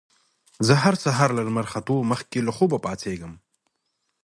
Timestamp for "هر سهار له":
0.83-1.41